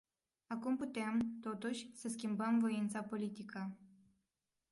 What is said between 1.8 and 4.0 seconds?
să schimbăm voința politică.